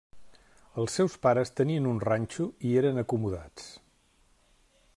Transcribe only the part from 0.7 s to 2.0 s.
Els seus pares tenien